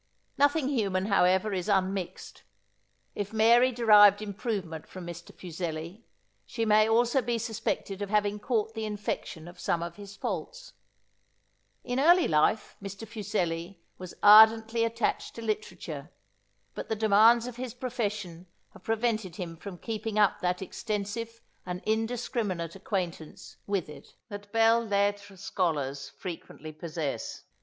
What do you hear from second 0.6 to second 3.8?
human however is unmixed. If Mary